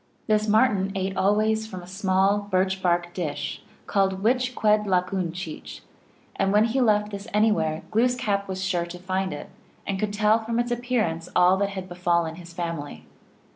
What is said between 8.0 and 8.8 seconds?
kap was